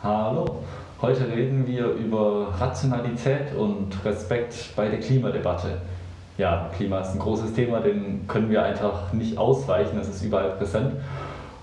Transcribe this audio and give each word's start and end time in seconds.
Hallo, 0.00 0.62
heute 1.02 1.26
reden 1.26 1.66
wir 1.66 1.86
über 1.86 2.54
Rationalität 2.56 3.52
und 3.56 3.92
Respekt 4.04 4.76
bei 4.76 4.88
der 4.88 5.00
Klimadebatte. 5.00 5.78
Ja, 6.36 6.70
Klima 6.76 7.00
ist 7.00 7.14
ein 7.14 7.18
großes 7.18 7.52
Thema, 7.54 7.80
dem 7.80 8.28
können 8.28 8.48
wir 8.48 8.62
einfach 8.62 9.12
nicht 9.12 9.36
ausweichen, 9.36 9.98
es 9.98 10.08
ist 10.08 10.22
überall 10.22 10.50
präsent. 10.50 10.92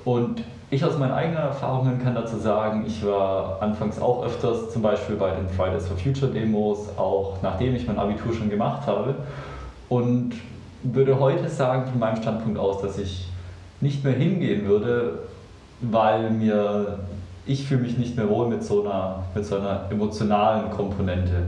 Und 0.04 0.44
ich 0.70 0.84
aus 0.84 0.98
meinen 0.98 1.14
eigenen 1.14 1.38
Erfahrungen 1.38 2.04
kann 2.04 2.14
dazu 2.14 2.38
sagen, 2.38 2.84
ich 2.86 3.06
war 3.06 3.62
anfangs 3.62 4.02
auch 4.02 4.26
öfters 4.26 4.70
zum 4.74 4.82
Beispiel 4.82 5.16
bei 5.16 5.32
den 5.32 5.48
Fridays 5.48 5.88
for 5.88 5.96
Future 5.96 6.30
Demos, 6.30 6.90
auch 6.98 7.38
nachdem 7.42 7.74
ich 7.74 7.88
mein 7.88 7.98
Abitur 7.98 8.34
schon 8.34 8.50
gemacht 8.50 8.86
habe. 8.86 9.16
Und 9.88 10.34
würde 10.84 11.22
heute 11.22 11.48
sagen, 11.48 11.90
von 11.90 12.00
meinem 12.00 12.18
Standpunkt 12.18 12.60
aus, 12.60 12.82
dass 12.82 12.98
ich 12.98 13.30
nicht 13.80 14.04
mehr 14.04 14.14
hingehen 14.14 14.68
würde, 14.68 15.20
weil 15.80 16.32
mir 16.32 17.00
ich 17.46 17.68
fühle 17.68 17.82
mich 17.82 17.98
nicht 17.98 18.18
mehr 18.18 18.30
wohl 18.30 18.48
mit 18.48 18.64
so, 18.64 18.84
einer, 18.84 19.24
mit 19.34 19.46
so 19.46 19.58
einer 19.58 19.86
emotionalen 19.90 20.72
Komponente, 20.72 21.48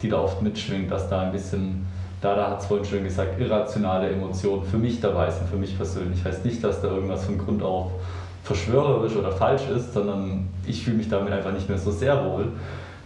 die 0.00 0.08
da 0.08 0.18
oft 0.20 0.40
mitschwingt, 0.42 0.90
dass 0.90 1.08
da 1.08 1.22
ein 1.22 1.32
bisschen, 1.32 1.86
da, 2.20 2.50
hat 2.50 2.60
es 2.60 2.66
vorhin 2.66 2.84
schon 2.84 3.04
gesagt, 3.04 3.40
irrationale 3.40 4.10
Emotionen 4.10 4.64
für 4.64 4.78
mich 4.78 5.00
dabei 5.00 5.30
sind, 5.30 5.48
für 5.48 5.56
mich 5.56 5.76
persönlich. 5.76 6.24
Heißt 6.24 6.44
nicht, 6.44 6.62
dass 6.62 6.80
da 6.80 6.88
irgendwas 6.88 7.24
von 7.24 7.38
Grund 7.38 7.62
auf 7.62 7.90
verschwörerisch 8.44 9.16
oder 9.16 9.32
falsch 9.32 9.68
ist, 9.68 9.92
sondern 9.92 10.48
ich 10.66 10.84
fühle 10.84 10.96
mich 10.96 11.08
damit 11.08 11.32
einfach 11.32 11.52
nicht 11.52 11.68
mehr 11.68 11.78
so 11.78 11.90
sehr 11.90 12.24
wohl. 12.24 12.48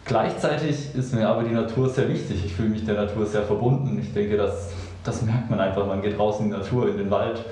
Gleichzeitig 0.05 0.95
ist 0.95 1.15
mir 1.15 1.29
aber 1.29 1.43
die 1.43 1.55
Natur 1.55 1.89
sehr 1.89 2.09
wichtig. 2.09 2.45
Ich 2.45 2.55
fühle 2.55 2.69
mich 2.69 2.85
der 2.85 2.95
Natur 2.95 3.27
sehr 3.27 3.43
verbunden. 3.43 3.99
Ich 4.01 4.13
denke, 4.13 4.37
das, 4.37 4.71
das 5.05 5.23
merkt 5.23 5.51
man 5.51 5.59
einfach. 5.59 5.87
Man 5.87 6.01
geht 6.01 6.19
raus 6.19 6.39
in 6.39 6.47
die 6.47 6.53
Natur, 6.53 6.89
in 6.89 6.97
den 6.97 7.11
Wald 7.11 7.45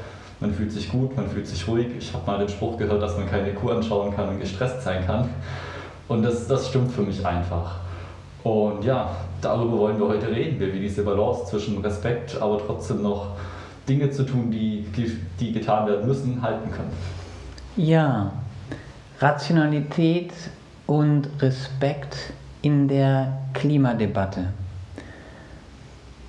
man 0.44 0.52
fühlt 0.52 0.72
sich 0.72 0.90
gut, 0.90 1.16
man 1.16 1.28
fühlt 1.28 1.46
sich 1.46 1.66
ruhig. 1.66 1.86
Ich 1.98 2.12
habe 2.12 2.26
mal 2.26 2.38
den 2.38 2.48
Spruch 2.48 2.76
gehört, 2.76 3.02
dass 3.02 3.16
man 3.16 3.28
keine 3.30 3.54
Kuh 3.54 3.70
anschauen 3.70 4.14
kann 4.14 4.28
und 4.28 4.40
gestresst 4.40 4.82
sein 4.82 5.06
kann. 5.06 5.30
Und 6.06 6.22
das, 6.22 6.46
das 6.46 6.68
stimmt 6.68 6.92
für 6.92 7.00
mich 7.00 7.24
einfach. 7.24 7.76
Und 8.42 8.84
ja, 8.84 9.10
darüber 9.40 9.78
wollen 9.78 9.98
wir 9.98 10.06
heute 10.06 10.30
reden, 10.30 10.60
wie 10.60 10.70
wir 10.70 10.80
diese 10.80 11.02
Balance 11.02 11.46
zwischen 11.46 11.78
Respekt, 11.78 12.40
aber 12.40 12.58
trotzdem 12.58 13.00
noch 13.02 13.28
Dinge 13.88 14.10
zu 14.10 14.24
tun, 14.24 14.50
die, 14.50 14.84
die 15.40 15.52
getan 15.52 15.86
werden 15.86 16.06
müssen, 16.06 16.42
halten 16.42 16.70
können. 16.70 16.92
Ja, 17.76 18.30
Rationalität 19.20 20.32
und 20.86 21.26
Respekt 21.40 22.16
in 22.60 22.86
der 22.86 23.38
Klimadebatte. 23.54 24.48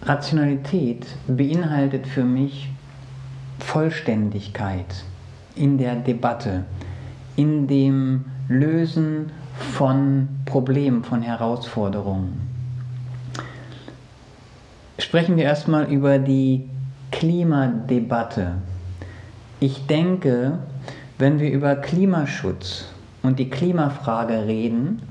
Rationalität 0.04 1.06
beinhaltet 1.28 2.08
für 2.08 2.24
mich 2.24 2.70
Vollständigkeit 3.60 5.04
in 5.56 5.78
der 5.78 5.96
Debatte, 5.96 6.66
in 7.36 7.68
dem 7.68 8.26
Lösen 8.48 9.32
von 9.74 10.28
Problemen, 10.46 11.04
von 11.04 11.22
Herausforderungen. 11.22 12.42
Sprechen 14.98 15.38
wir 15.38 15.44
erstmal 15.44 15.86
über 15.92 16.20
die 16.20 16.70
Klimadebatte. 17.12 18.56
Ich 19.60 19.88
denke, 19.88 20.60
wenn 21.18 21.40
wir 21.40 21.52
über 21.52 21.76
Klimaschutz 21.76 22.86
und 23.24 23.40
die 23.40 23.50
Klimafrage 23.50 24.46
reden, 24.46 25.02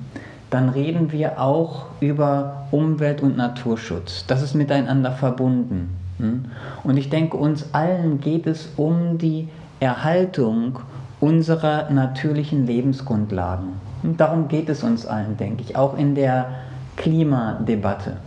dann 0.51 0.69
reden 0.69 1.11
wir 1.11 1.41
auch 1.41 1.87
über 2.01 2.67
Umwelt- 2.71 3.23
und 3.23 3.37
Naturschutz. 3.37 4.25
Das 4.27 4.43
ist 4.43 4.55
miteinander 4.55 5.13
verbunden. 5.13 6.04
Hm? 6.19 6.47
Und 6.83 6.97
ich 6.97 7.11
denke, 7.11 7.37
uns 7.37 7.75
allen 7.75 8.21
geht 8.21 8.47
es 8.47 8.69
um 8.77 9.19
die 9.19 9.49
Erhaltung 9.81 10.79
unserer 11.21 11.91
natürlichen 11.91 12.67
Lebensgrundlagen. 12.67 13.75
Und 14.03 14.21
darum 14.21 14.49
geht 14.49 14.69
es 14.69 14.83
uns 14.83 15.07
allen, 15.07 15.37
denke 15.37 15.63
ich, 15.63 15.77
auch 15.77 15.97
in 15.97 16.15
der 16.15 16.51
Klimadebatte. 16.97 18.19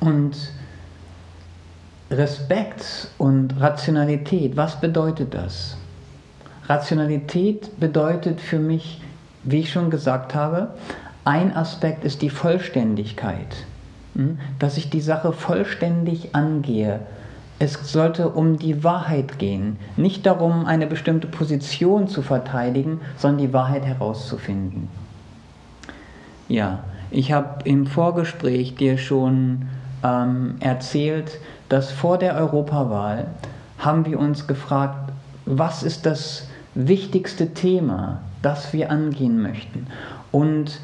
Und 0.00 0.36
Respekt 2.10 3.08
und 3.18 3.60
Rationalität, 3.60 4.56
was 4.56 4.80
bedeutet 4.80 5.34
das? 5.34 5.76
Rationalität 6.68 7.78
bedeutet 7.78 8.40
für 8.40 8.58
mich, 8.58 9.00
wie 9.42 9.60
ich 9.60 9.72
schon 9.72 9.90
gesagt 9.90 10.34
habe, 10.34 10.74
ein 11.24 11.54
Aspekt 11.54 12.04
ist 12.04 12.22
die 12.22 12.30
Vollständigkeit. 12.30 13.66
Dass 14.58 14.76
ich 14.76 14.90
die 14.90 15.00
Sache 15.00 15.32
vollständig 15.32 16.34
angehe. 16.34 17.00
Es 17.58 17.90
sollte 17.90 18.28
um 18.28 18.58
die 18.58 18.84
Wahrheit 18.84 19.38
gehen, 19.38 19.78
nicht 19.96 20.26
darum, 20.26 20.66
eine 20.66 20.86
bestimmte 20.86 21.26
Position 21.26 22.06
zu 22.06 22.22
verteidigen, 22.22 23.00
sondern 23.16 23.46
die 23.46 23.52
Wahrheit 23.52 23.84
herauszufinden. 23.86 24.88
Ja, 26.48 26.80
ich 27.10 27.32
habe 27.32 27.62
im 27.64 27.86
Vorgespräch 27.86 28.74
dir 28.74 28.98
schon 28.98 29.68
ähm, 30.04 30.56
erzählt, 30.60 31.38
dass 31.68 31.90
vor 31.90 32.18
der 32.18 32.36
Europawahl 32.36 33.26
haben 33.78 34.04
wir 34.04 34.18
uns 34.18 34.46
gefragt, 34.46 35.12
was 35.46 35.82
ist 35.82 36.06
das 36.06 36.48
wichtigste 36.74 37.54
Thema, 37.54 38.20
das 38.42 38.72
wir 38.72 38.90
angehen 38.90 39.40
möchten. 39.40 39.86
Und 40.30 40.80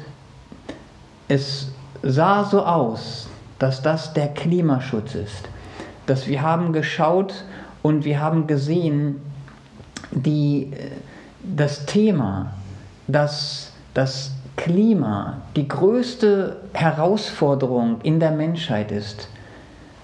es 1.27 1.71
sah 2.03 2.43
so 2.43 2.63
aus, 2.63 3.27
dass 3.59 3.81
das 3.81 4.13
der 4.13 4.27
Klimaschutz 4.27 5.15
ist. 5.15 5.49
Dass 6.05 6.27
wir 6.27 6.41
haben 6.41 6.73
geschaut 6.73 7.45
und 7.81 8.03
wir 8.03 8.19
haben 8.19 8.45
gesehen, 8.45 9.21
die, 10.11 10.71
äh, 10.73 10.91
das 11.43 11.85
Thema, 11.85 12.53
dass 13.07 13.71
das 13.93 14.31
Klima 14.55 15.37
die 15.55 15.67
größte 15.67 16.57
Herausforderung 16.73 18.01
in 18.03 18.19
der 18.19 18.31
Menschheit 18.31 18.91
ist, 18.91 19.29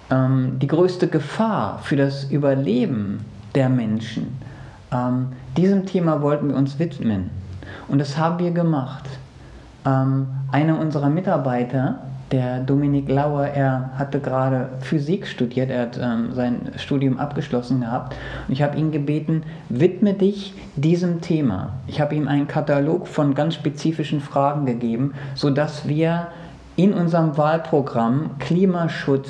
ähm, 0.09 0.57
die 0.59 0.67
größte 0.67 1.07
Gefahr 1.07 1.79
für 1.83 1.95
das 1.95 2.25
Überleben 2.25 3.25
der 3.55 3.69
Menschen. 3.69 4.39
Ähm, 4.91 5.33
diesem 5.55 5.85
Thema 5.85 6.21
wollten 6.21 6.49
wir 6.49 6.55
uns 6.55 6.79
widmen 6.79 7.29
und 7.87 7.99
das 7.99 8.17
haben 8.17 8.39
wir 8.39 8.51
gemacht. 8.51 9.05
Ähm, 9.89 10.27
einer 10.51 10.79
unserer 10.79 11.09
Mitarbeiter, 11.09 11.99
der 12.31 12.59
Dominik 12.59 13.09
Lauer, 13.09 13.45
er 13.45 13.91
hatte 13.97 14.19
gerade 14.19 14.69
Physik 14.81 15.25
studiert, 15.25 15.71
er 15.71 15.81
hat 15.83 15.99
ähm, 16.01 16.33
sein 16.33 16.71
Studium 16.75 17.17
abgeschlossen 17.17 17.81
gehabt. 17.81 18.15
Und 18.47 18.53
ich 18.53 18.61
habe 18.61 18.77
ihn 18.77 18.91
gebeten, 18.91 19.43
widme 19.69 20.13
dich 20.13 20.53
diesem 20.75 21.21
Thema. 21.21 21.73
Ich 21.87 21.99
habe 21.99 22.15
ihm 22.15 22.27
einen 22.27 22.47
Katalog 22.47 23.07
von 23.07 23.33
ganz 23.33 23.55
spezifischen 23.55 24.21
Fragen 24.21 24.65
gegeben, 24.65 25.13
sodass 25.33 25.87
wir 25.87 26.27
in 26.75 26.93
unserem 26.93 27.35
Wahlprogramm 27.37 28.31
Klimaschutz 28.39 29.29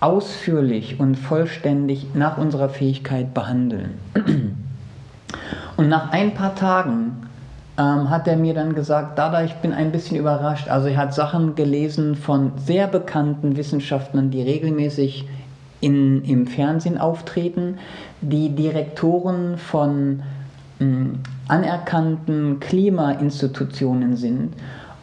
ausführlich 0.00 1.00
und 1.00 1.16
vollständig 1.16 2.14
nach 2.14 2.38
unserer 2.38 2.68
Fähigkeit 2.68 3.34
behandeln. 3.34 3.94
Und 5.76 5.88
nach 5.88 6.12
ein 6.12 6.34
paar 6.34 6.54
Tagen 6.54 7.24
ähm, 7.76 8.10
hat 8.10 8.28
er 8.28 8.36
mir 8.36 8.54
dann 8.54 8.74
gesagt, 8.74 9.18
Dada, 9.18 9.42
ich 9.42 9.54
bin 9.54 9.72
ein 9.72 9.90
bisschen 9.90 10.16
überrascht. 10.16 10.68
Also 10.68 10.88
er 10.88 10.96
hat 10.96 11.14
Sachen 11.14 11.54
gelesen 11.54 12.14
von 12.14 12.52
sehr 12.56 12.86
bekannten 12.86 13.56
Wissenschaftlern, 13.56 14.30
die 14.30 14.42
regelmäßig 14.42 15.28
in, 15.80 16.24
im 16.24 16.46
Fernsehen 16.46 16.98
auftreten, 16.98 17.78
die 18.20 18.50
Direktoren 18.50 19.58
von 19.58 20.22
mh, 20.78 20.86
hm, 20.86 21.18
anerkannten 21.48 22.60
Klimainstitutionen 22.60 24.16
sind. 24.16 24.54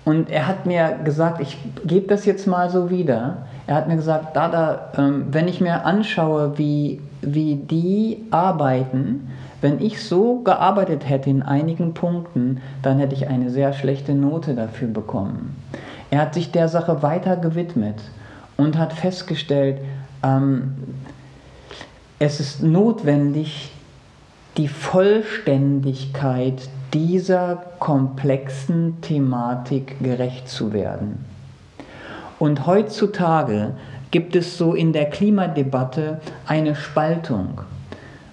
Und 0.03 0.29
er 0.31 0.47
hat 0.47 0.65
mir 0.65 0.97
gesagt, 1.03 1.41
ich 1.41 1.57
gebe 1.85 2.07
das 2.07 2.25
jetzt 2.25 2.47
mal 2.47 2.69
so 2.69 2.89
wieder. 2.89 3.45
Er 3.67 3.75
hat 3.75 3.87
mir 3.87 3.97
gesagt, 3.97 4.35
Dada, 4.35 4.91
ähm, 4.97 5.25
wenn 5.29 5.47
ich 5.47 5.61
mir 5.61 5.85
anschaue, 5.85 6.57
wie, 6.57 7.01
wie 7.21 7.55
die 7.55 8.25
arbeiten, 8.31 9.29
wenn 9.61 9.79
ich 9.79 10.03
so 10.03 10.39
gearbeitet 10.39 11.07
hätte 11.07 11.29
in 11.29 11.43
einigen 11.43 11.93
Punkten, 11.93 12.61
dann 12.81 12.99
hätte 12.99 13.15
ich 13.15 13.27
eine 13.27 13.49
sehr 13.49 13.73
schlechte 13.73 14.13
Note 14.13 14.55
dafür 14.55 14.87
bekommen. 14.87 15.55
Er 16.09 16.21
hat 16.21 16.33
sich 16.33 16.51
der 16.51 16.67
Sache 16.67 17.03
weiter 17.03 17.37
gewidmet 17.37 18.01
und 18.57 18.77
hat 18.77 18.93
festgestellt, 18.93 19.79
ähm, 20.23 20.73
es 22.19 22.39
ist 22.39 22.61
notwendig, 22.61 23.71
die 24.57 24.67
Vollständigkeit 24.67 26.69
dieser 26.93 27.63
komplexen 27.79 28.99
Thematik 29.01 30.03
gerecht 30.03 30.49
zu 30.49 30.73
werden. 30.73 31.23
Und 32.37 32.67
heutzutage 32.67 33.73
gibt 34.11 34.35
es 34.35 34.57
so 34.57 34.73
in 34.73 34.91
der 34.91 35.09
Klimadebatte 35.09 36.19
eine 36.45 36.75
Spaltung 36.75 37.61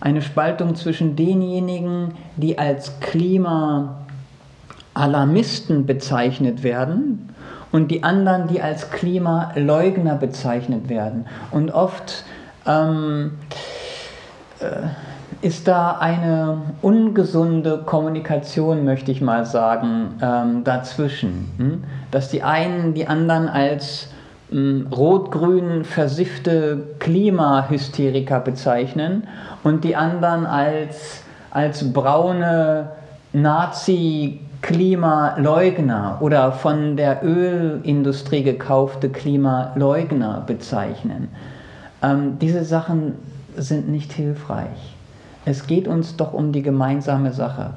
eine 0.00 0.22
Spaltung 0.22 0.74
zwischen 0.74 1.14
denjenigen, 1.16 2.14
die 2.36 2.58
als 2.58 2.98
Klimaalarmisten 3.00 5.84
bezeichnet 5.86 6.62
werden 6.62 7.28
und 7.72 7.90
die 7.90 8.04
anderen, 8.04 8.48
die 8.48 8.62
als 8.62 8.90
Klimaleugner 8.90 10.14
bezeichnet 10.14 10.88
werden. 10.88 11.26
Und 11.50 11.70
oft 11.70 12.24
ähm, 12.66 13.32
äh, 14.60 14.88
ist 15.40 15.68
da 15.68 15.98
eine 15.98 16.62
ungesunde 16.82 17.82
Kommunikation, 17.84 18.84
möchte 18.84 19.12
ich 19.12 19.20
mal 19.20 19.46
sagen, 19.46 20.16
ähm, 20.20 20.64
dazwischen. 20.64 21.52
Hm? 21.58 21.84
Dass 22.10 22.28
die 22.28 22.42
einen 22.42 22.94
die 22.94 23.06
anderen 23.06 23.48
als 23.48 24.08
rot-grün 24.50 25.84
versiffte 25.84 26.82
Klimahysteriker 26.98 28.40
bezeichnen 28.40 29.28
und 29.62 29.84
die 29.84 29.94
anderen 29.94 30.46
als, 30.46 31.22
als 31.50 31.92
braune 31.92 32.88
Nazi-Klimaleugner 33.34 36.16
oder 36.20 36.52
von 36.52 36.96
der 36.96 37.22
Ölindustrie 37.22 38.42
gekaufte 38.42 39.10
Klimaleugner 39.10 40.44
bezeichnen. 40.46 41.28
Ähm, 42.02 42.38
diese 42.40 42.64
Sachen 42.64 43.16
sind 43.56 43.90
nicht 43.90 44.10
hilfreich. 44.12 44.94
Es 45.44 45.66
geht 45.66 45.86
uns 45.88 46.16
doch 46.16 46.32
um 46.32 46.52
die 46.52 46.62
gemeinsame 46.62 47.34
Sache, 47.34 47.74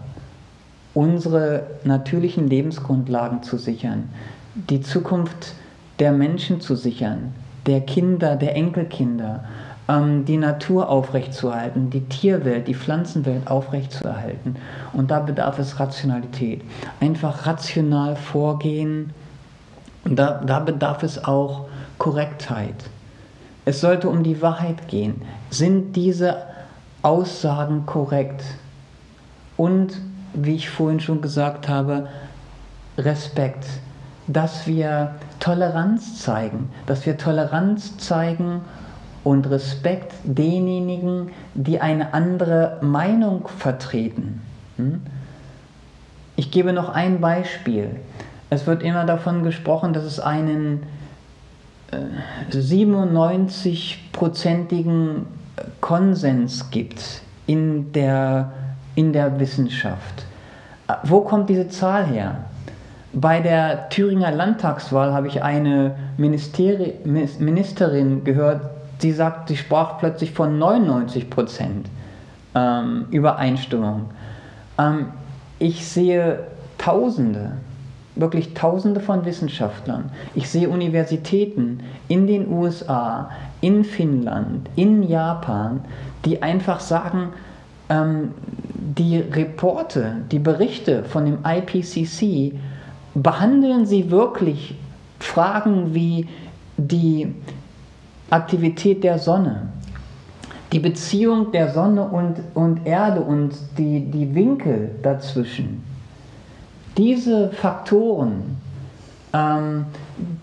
unsere 0.93 1.63
natürlichen 1.83 2.47
Lebensgrundlagen 2.49 3.43
zu 3.43 3.57
sichern, 3.57 4.07
die 4.55 4.79
Zukunft 4.81 5.53
der 6.01 6.11
Menschen 6.11 6.59
zu 6.61 6.75
sichern, 6.75 7.31
der 7.67 7.81
Kinder, 7.81 8.35
der 8.35 8.55
Enkelkinder, 8.55 9.43
ähm, 9.87 10.25
die 10.25 10.37
Natur 10.37 10.89
aufrechtzuerhalten, 10.89 11.91
die 11.91 12.01
Tierwelt, 12.01 12.67
die 12.67 12.73
Pflanzenwelt 12.73 13.47
aufrechtzuerhalten. 13.47 14.55
Und 14.93 15.11
da 15.11 15.19
bedarf 15.19 15.59
es 15.59 15.79
Rationalität. 15.79 16.63
Einfach 16.99 17.45
rational 17.45 18.15
vorgehen. 18.15 19.11
Da, 20.03 20.41
da 20.43 20.59
bedarf 20.59 21.03
es 21.03 21.23
auch 21.23 21.67
Korrektheit. 21.99 22.89
Es 23.65 23.79
sollte 23.79 24.09
um 24.09 24.23
die 24.23 24.41
Wahrheit 24.41 24.87
gehen. 24.87 25.21
Sind 25.51 25.95
diese 25.95 26.37
Aussagen 27.03 27.85
korrekt. 27.85 28.43
Und, 29.55 30.01
wie 30.33 30.55
ich 30.55 30.67
vorhin 30.67 30.99
schon 30.99 31.21
gesagt 31.21 31.69
habe, 31.69 32.07
Respekt, 32.97 33.67
dass 34.27 34.67
wir 34.67 35.15
Toleranz 35.39 36.21
zeigen, 36.21 36.69
dass 36.85 37.05
wir 37.05 37.17
Toleranz 37.17 37.97
zeigen 37.97 38.61
und 39.23 39.49
Respekt 39.49 40.13
denjenigen, 40.23 41.29
die 41.53 41.79
eine 41.79 42.13
andere 42.13 42.79
Meinung 42.81 43.47
vertreten. 43.47 44.41
Hm? 44.77 45.01
Ich 46.35 46.51
gebe 46.51 46.73
noch 46.73 46.89
ein 46.89 47.21
Beispiel. 47.21 47.99
Es 48.49 48.67
wird 48.67 48.83
immer 48.83 49.05
davon 49.05 49.43
gesprochen, 49.43 49.93
dass 49.93 50.03
es 50.03 50.19
einen 50.19 50.83
97-prozentigen 52.51 55.25
äh, 55.57 55.63
Konsens 55.81 56.71
gibt 56.71 57.21
in 57.47 57.91
der, 57.93 58.51
in 58.95 59.13
der 59.13 59.39
Wissenschaft. 59.39 60.25
Wo 61.03 61.21
kommt 61.21 61.49
diese 61.49 61.69
Zahl 61.69 62.05
her? 62.05 62.43
Bei 63.13 63.41
der 63.41 63.89
Thüringer 63.89 64.31
Landtagswahl 64.31 65.13
habe 65.13 65.27
ich 65.27 65.43
eine 65.43 65.95
Ministeri 66.17 66.93
Ministerin 67.03 68.23
gehört, 68.23 68.61
die 69.01 69.11
sagt, 69.11 69.49
sie 69.49 69.57
sprach 69.57 69.97
plötzlich 69.99 70.31
von 70.31 70.57
99 70.57 71.29
Prozent 71.29 71.89
ähm, 72.55 73.07
Übereinstimmung. 73.11 74.11
Ähm, 74.77 75.07
ich 75.59 75.85
sehe 75.85 76.39
Tausende, 76.77 77.57
wirklich 78.15 78.53
Tausende 78.53 79.01
von 79.01 79.25
Wissenschaftlern. 79.25 80.11
Ich 80.33 80.49
sehe 80.49 80.69
Universitäten 80.69 81.81
in 82.07 82.27
den 82.27 82.49
USA, 82.49 83.29
in 83.59 83.83
Finnland, 83.83 84.69
in 84.75 85.03
Japan, 85.03 85.81
die 86.23 86.41
einfach 86.41 86.79
sagen, 86.79 87.33
ähm, 87.89 88.31
die 88.73 89.17
Reporte, 89.17 90.17
die 90.31 90.39
Berichte 90.39 91.03
von 91.03 91.25
dem 91.25 91.39
IPCC, 91.45 92.53
behandeln 93.13 93.85
sie 93.85 94.09
wirklich 94.09 94.75
Fragen 95.19 95.93
wie 95.93 96.27
die 96.77 97.33
Aktivität 98.29 99.03
der 99.03 99.19
Sonne, 99.19 99.69
die 100.71 100.79
Beziehung 100.79 101.51
der 101.51 101.73
Sonne 101.73 102.03
und, 102.07 102.37
und 102.53 102.85
Erde 102.85 103.21
und 103.21 103.53
die, 103.77 103.99
die 104.09 104.33
Winkel 104.33 104.91
dazwischen. 105.03 105.83
Diese 106.97 107.49
Faktoren 107.51 108.57
ähm, 109.33 109.85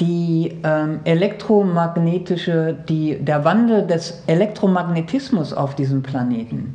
die 0.00 0.58
ähm, 0.64 1.00
elektromagnetische, 1.04 2.76
die, 2.88 3.18
der 3.18 3.44
Wandel 3.44 3.86
des 3.86 4.22
Elektromagnetismus 4.26 5.52
auf 5.52 5.74
diesem 5.74 6.02
Planeten. 6.02 6.74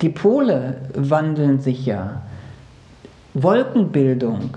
Die 0.00 0.08
Pole 0.08 0.76
wandeln 0.94 1.60
sich 1.60 1.86
ja. 1.86 2.22
Wolkenbildung. 3.34 4.56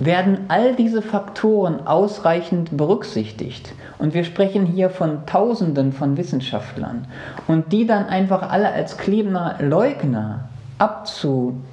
Werden 0.00 0.46
all 0.48 0.74
diese 0.74 1.02
Faktoren 1.02 1.86
ausreichend 1.86 2.74
berücksichtigt? 2.74 3.74
Und 3.98 4.14
wir 4.14 4.24
sprechen 4.24 4.64
hier 4.64 4.88
von 4.88 5.26
Tausenden 5.26 5.92
von 5.92 6.16
Wissenschaftlern. 6.16 7.06
Und 7.46 7.70
die 7.70 7.86
dann 7.86 8.06
einfach 8.06 8.50
alle 8.50 8.72
als 8.72 8.96
Klimaleugner 8.96 10.48
abzuurteilen, 10.78 11.68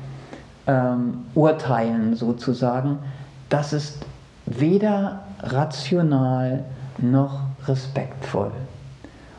ähm, 0.68 2.16
sozusagen, 2.16 3.00
das 3.48 3.72
ist 3.72 4.06
weder 4.46 5.22
rational 5.40 6.66
noch 6.98 7.40
respektvoll. 7.66 8.52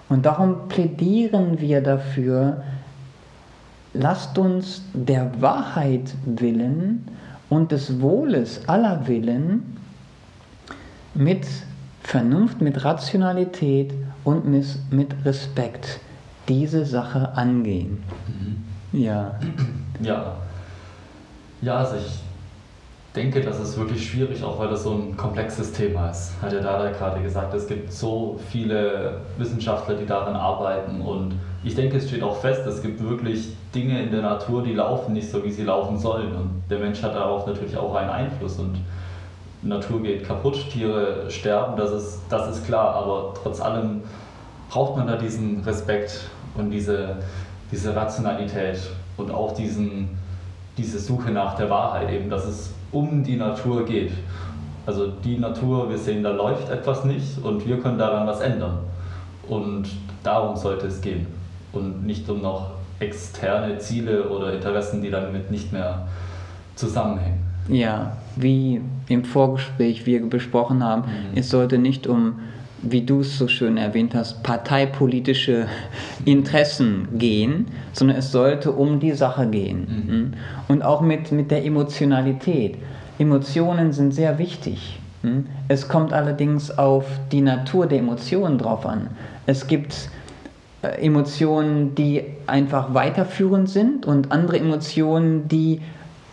Und 0.08 0.24
darum 0.24 0.68
plädieren 0.68 1.60
wir 1.60 1.82
dafür, 1.82 2.62
lasst 3.92 4.38
uns 4.38 4.82
der 4.94 5.30
Wahrheit 5.42 6.14
willen 6.24 7.06
und 7.50 7.72
des 7.72 8.00
Wohles 8.00 8.68
aller 8.68 9.06
willen 9.06 9.76
mit 11.14 11.46
Vernunft, 12.02 12.60
mit 12.60 12.84
Rationalität 12.84 13.92
und 14.24 14.44
mit 14.46 15.24
Respekt 15.24 16.00
diese 16.48 16.84
Sache 16.84 17.36
angehen. 17.36 18.02
Mhm. 18.26 19.00
Ja. 19.00 19.38
Ja. 20.00 20.36
Ja, 21.60 21.78
also 21.78 21.96
ich 21.96 22.22
denke, 23.18 23.40
das 23.40 23.58
ist 23.58 23.76
wirklich 23.76 24.08
schwierig, 24.08 24.44
auch 24.44 24.58
weil 24.58 24.68
das 24.68 24.84
so 24.84 24.92
ein 24.92 25.16
komplexes 25.16 25.72
Thema 25.72 26.10
ist. 26.10 26.32
Hat 26.40 26.52
ja 26.52 26.60
Dada 26.60 26.90
gerade 26.90 27.20
gesagt, 27.20 27.52
es 27.52 27.66
gibt 27.66 27.92
so 27.92 28.38
viele 28.48 29.20
Wissenschaftler, 29.36 29.96
die 29.96 30.06
daran 30.06 30.36
arbeiten 30.36 31.00
und 31.00 31.34
ich 31.64 31.74
denke, 31.74 31.96
es 31.96 32.08
steht 32.08 32.22
auch 32.22 32.36
fest, 32.36 32.64
es 32.66 32.80
gibt 32.80 33.02
wirklich 33.02 33.56
Dinge 33.74 34.00
in 34.00 34.12
der 34.12 34.22
Natur, 34.22 34.62
die 34.62 34.72
laufen 34.72 35.14
nicht 35.14 35.28
so, 35.28 35.44
wie 35.44 35.50
sie 35.50 35.64
laufen 35.64 35.98
sollen 35.98 36.34
und 36.34 36.62
der 36.70 36.78
Mensch 36.78 37.02
hat 37.02 37.16
darauf 37.16 37.46
natürlich 37.46 37.76
auch 37.76 37.94
einen 37.96 38.10
Einfluss 38.10 38.58
und 38.58 38.78
Natur 39.62 40.00
geht 40.00 40.24
kaputt, 40.24 40.70
Tiere 40.70 41.28
sterben, 41.28 41.76
das 41.76 41.90
ist, 41.90 42.20
das 42.28 42.56
ist 42.56 42.66
klar, 42.66 42.94
aber 42.94 43.34
trotz 43.42 43.60
allem 43.60 44.02
braucht 44.70 44.96
man 44.96 45.08
da 45.08 45.16
diesen 45.16 45.64
Respekt 45.64 46.28
und 46.56 46.70
diese, 46.70 47.16
diese 47.72 47.96
Rationalität 47.96 48.78
und 49.16 49.32
auch 49.32 49.54
diesen, 49.54 50.10
diese 50.76 51.00
Suche 51.00 51.32
nach 51.32 51.56
der 51.56 51.68
Wahrheit 51.68 52.12
eben, 52.12 52.30
dass 52.30 52.44
es 52.44 52.77
um 52.92 53.22
die 53.22 53.36
Natur 53.36 53.84
geht. 53.84 54.12
Also 54.86 55.08
die 55.08 55.38
Natur, 55.38 55.90
wir 55.90 55.98
sehen, 55.98 56.22
da 56.22 56.30
läuft 56.30 56.70
etwas 56.70 57.04
nicht 57.04 57.42
und 57.42 57.66
wir 57.66 57.78
können 57.78 57.98
daran 57.98 58.26
was 58.26 58.40
ändern. 58.40 58.78
Und 59.48 59.86
darum 60.22 60.56
sollte 60.56 60.86
es 60.86 61.00
gehen. 61.00 61.26
Und 61.72 62.06
nicht 62.06 62.28
um 62.30 62.40
noch 62.40 62.70
externe 62.98 63.78
Ziele 63.78 64.28
oder 64.28 64.52
Interessen, 64.52 65.02
die 65.02 65.10
damit 65.10 65.50
nicht 65.50 65.72
mehr 65.72 66.08
zusammenhängen. 66.74 67.40
Ja, 67.68 68.16
wie 68.36 68.80
im 69.08 69.24
Vorgespräch 69.24 70.06
wir 70.06 70.26
besprochen 70.28 70.82
haben, 70.82 71.02
mhm. 71.02 71.36
es 71.38 71.50
sollte 71.50 71.78
nicht 71.78 72.06
um, 72.06 72.40
wie 72.82 73.02
du 73.02 73.20
es 73.20 73.38
so 73.38 73.48
schön 73.48 73.76
erwähnt 73.76 74.14
hast, 74.14 74.42
parteipolitische 74.42 75.66
Interessen 76.24 77.08
gehen, 77.18 77.66
sondern 77.92 78.18
es 78.18 78.30
sollte 78.30 78.72
um 78.72 79.00
die 79.00 79.12
Sache 79.12 79.46
gehen. 79.46 79.86
Mhm. 79.88 80.14
mhm. 80.14 80.32
Und 80.68 80.82
auch 80.82 81.00
mit, 81.00 81.32
mit 81.32 81.50
der 81.50 81.64
Emotionalität. 81.64 82.76
Emotionen 83.18 83.92
sind 83.92 84.12
sehr 84.12 84.38
wichtig. 84.38 84.98
Mhm. 85.22 85.46
Es 85.66 85.88
kommt 85.88 86.12
allerdings 86.12 86.76
auf 86.76 87.04
die 87.32 87.40
Natur 87.40 87.86
der 87.86 87.98
Emotionen 87.98 88.58
drauf 88.58 88.86
an. 88.86 89.08
Es 89.46 89.66
gibt 89.66 90.10
äh, 90.82 91.04
Emotionen, 91.04 91.94
die 91.94 92.22
einfach 92.46 92.94
weiterführend 92.94 93.68
sind 93.68 94.06
und 94.06 94.30
andere 94.30 94.58
Emotionen, 94.58 95.48
die 95.48 95.80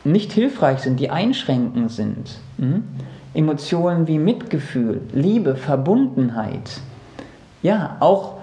nicht 0.04 0.32
hilfreich 0.32 0.80
sind, 0.80 1.00
die 1.00 1.10
einschränkend 1.10 1.92
sind. 1.92 2.38
Mhm. 2.58 2.84
Emotionen 3.36 4.08
wie 4.08 4.20
Mitgefühl, 4.20 5.02
Liebe, 5.14 5.56
Verbundenheit. 5.56 6.82
Ja, 7.62 7.98
auch 8.00 8.36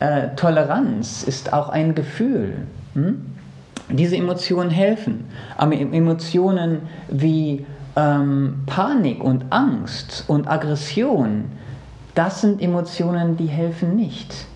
äh, 0.00 0.28
Toleranz 0.36 1.22
ist 1.22 1.52
auch 1.52 1.68
ein 1.68 1.94
Gefühl. 1.94 2.66
Hm? 2.94 3.26
Diese 3.90 4.16
Emotionen 4.16 4.70
helfen. 4.70 5.26
Aber 5.56 5.74
Emotionen 5.74 6.82
wie 7.08 7.66
ähm, 7.96 8.62
Panik 8.66 9.22
und 9.22 9.44
Angst 9.50 10.24
und 10.26 10.48
Aggression, 10.48 11.44
das 12.14 12.40
sind 12.40 12.62
Emotionen, 12.62 13.36
die 13.36 13.46
helfen 13.46 13.96
nicht. 13.96 14.46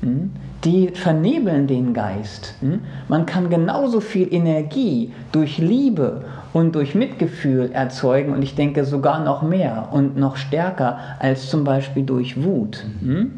Hm? 0.00 0.32
die 0.64 0.88
vernebeln 0.88 1.66
den 1.66 1.92
Geist. 1.92 2.54
Hm? 2.60 2.82
Man 3.08 3.26
kann 3.26 3.50
genauso 3.50 4.00
viel 4.00 4.32
Energie 4.32 5.12
durch 5.32 5.58
Liebe 5.58 6.24
und 6.52 6.74
durch 6.74 6.94
Mitgefühl 6.94 7.70
erzeugen 7.72 8.32
und 8.32 8.42
ich 8.42 8.54
denke 8.54 8.84
sogar 8.84 9.24
noch 9.24 9.42
mehr 9.42 9.88
und 9.92 10.16
noch 10.16 10.36
stärker 10.36 10.98
als 11.18 11.48
zum 11.48 11.64
Beispiel 11.64 12.04
durch 12.04 12.42
Wut. 12.42 12.84
Hm? 13.00 13.32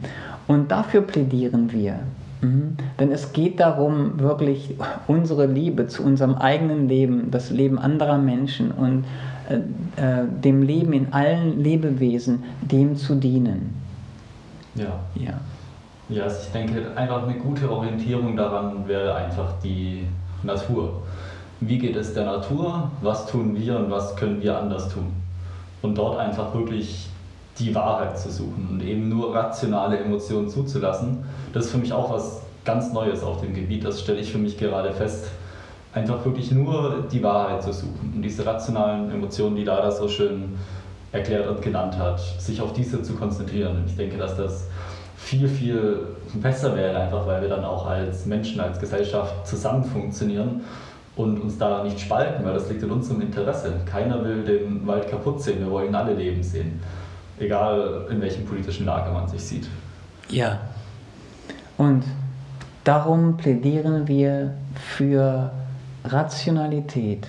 Und 0.46 0.70
dafür 0.70 1.02
plädieren 1.02 1.72
wir. 1.72 2.00
Hm? 2.40 2.76
Denn 2.98 3.12
es 3.12 3.32
geht 3.32 3.60
darum, 3.60 4.18
wirklich 4.18 4.76
unsere 5.06 5.46
Liebe 5.46 5.86
zu 5.86 6.02
unserem 6.02 6.34
eigenen 6.34 6.88
Leben, 6.88 7.30
das 7.30 7.50
Leben 7.50 7.78
anderer 7.78 8.18
Menschen 8.18 8.70
und 8.72 9.04
äh, 9.48 9.56
äh, 10.02 10.26
dem 10.26 10.62
Leben 10.62 10.92
in 10.92 11.12
allen 11.12 11.62
Lebewesen, 11.62 12.42
dem 12.62 12.96
zu 12.96 13.14
dienen. 13.14 13.74
Ja. 14.74 15.00
Ja. 15.14 15.34
Ja, 16.08 16.24
also 16.24 16.36
ich 16.42 16.52
denke, 16.52 16.94
einfach 16.96 17.26
eine 17.26 17.38
gute 17.38 17.70
Orientierung 17.70 18.36
daran 18.36 18.86
wäre 18.86 19.14
einfach 19.14 19.54
die 19.62 20.06
Natur. 20.42 21.02
Wie 21.66 21.78
geht 21.78 21.96
es 21.96 22.12
der 22.12 22.26
Natur? 22.26 22.90
Was 23.00 23.26
tun 23.26 23.56
wir 23.56 23.78
und 23.78 23.90
was 23.90 24.16
können 24.16 24.42
wir 24.42 24.58
anders 24.58 24.90
tun? 24.90 25.12
Und 25.80 25.96
dort 25.96 26.18
einfach 26.18 26.52
wirklich 26.54 27.08
die 27.58 27.74
Wahrheit 27.74 28.18
zu 28.18 28.30
suchen 28.30 28.68
und 28.70 28.82
eben 28.82 29.08
nur 29.08 29.34
rationale 29.34 29.98
Emotionen 29.98 30.48
zuzulassen, 30.48 31.24
das 31.52 31.66
ist 31.66 31.72
für 31.72 31.78
mich 31.78 31.92
auch 31.92 32.12
was 32.12 32.42
ganz 32.64 32.92
Neues 32.92 33.22
auf 33.22 33.40
dem 33.40 33.54
Gebiet. 33.54 33.84
Das 33.84 34.00
stelle 34.00 34.18
ich 34.18 34.30
für 34.30 34.38
mich 34.38 34.58
gerade 34.58 34.92
fest. 34.92 35.26
Einfach 35.94 36.24
wirklich 36.24 36.50
nur 36.50 37.04
die 37.10 37.22
Wahrheit 37.22 37.62
zu 37.62 37.72
suchen 37.72 38.12
und 38.14 38.22
diese 38.22 38.44
rationalen 38.44 39.10
Emotionen, 39.10 39.56
die 39.56 39.64
Dada 39.64 39.90
so 39.90 40.08
schön 40.08 40.58
erklärt 41.12 41.48
und 41.48 41.62
genannt 41.62 41.96
hat, 41.96 42.20
sich 42.38 42.60
auf 42.60 42.72
diese 42.72 43.02
zu 43.02 43.14
konzentrieren. 43.14 43.76
Und 43.76 43.86
ich 43.86 43.96
denke, 43.96 44.18
dass 44.18 44.36
das 44.36 44.66
viel, 45.16 45.48
viel 45.48 46.08
besser 46.34 46.76
wäre, 46.76 46.98
einfach 46.98 47.26
weil 47.26 47.40
wir 47.40 47.48
dann 47.48 47.64
auch 47.64 47.86
als 47.86 48.26
Menschen, 48.26 48.60
als 48.60 48.80
Gesellschaft 48.80 49.46
zusammen 49.46 49.84
funktionieren 49.84 50.62
und 51.16 51.40
uns 51.40 51.58
da 51.58 51.84
nicht 51.84 52.00
spalten, 52.00 52.44
weil 52.44 52.54
das 52.54 52.68
liegt 52.68 52.82
in 52.82 52.90
unserem 52.90 53.20
Interesse. 53.20 53.80
Keiner 53.86 54.24
will 54.24 54.44
den 54.44 54.86
Wald 54.86 55.08
kaputt 55.08 55.40
sehen, 55.40 55.60
wir 55.60 55.70
wollen 55.70 55.94
alle 55.94 56.14
Leben 56.14 56.42
sehen, 56.42 56.80
egal 57.38 58.06
in 58.10 58.20
welchem 58.20 58.44
politischen 58.44 58.86
Lager 58.86 59.12
man 59.12 59.28
sich 59.28 59.42
sieht. 59.42 59.68
Ja, 60.28 60.60
und 61.76 62.04
darum 62.84 63.36
plädieren 63.36 64.08
wir 64.08 64.54
für 64.74 65.50
Rationalität 66.04 67.26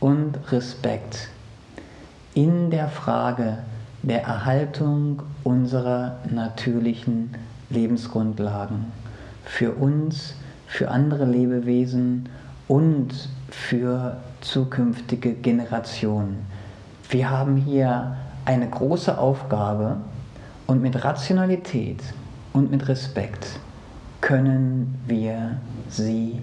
und 0.00 0.38
Respekt 0.50 1.28
in 2.34 2.70
der 2.70 2.88
Frage, 2.88 3.58
der 4.02 4.22
Erhaltung 4.22 5.22
unserer 5.44 6.16
natürlichen 6.30 7.34
Lebensgrundlagen 7.70 8.92
für 9.44 9.72
uns, 9.72 10.34
für 10.66 10.90
andere 10.90 11.24
Lebewesen 11.24 12.28
und 12.68 13.28
für 13.50 14.16
zukünftige 14.40 15.34
Generationen. 15.34 16.46
Wir 17.08 17.30
haben 17.30 17.56
hier 17.56 18.16
eine 18.44 18.68
große 18.68 19.16
Aufgabe 19.16 19.98
und 20.66 20.82
mit 20.82 21.04
Rationalität 21.04 22.02
und 22.52 22.70
mit 22.70 22.88
Respekt 22.88 23.58
können 24.20 24.98
wir 25.06 25.58
sie 25.88 26.40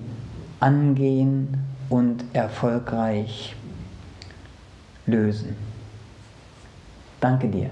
angehen 0.60 1.58
und 1.90 2.24
erfolgreich 2.34 3.56
lösen. 5.06 5.56
Danke 7.20 7.48
dir. 7.48 7.70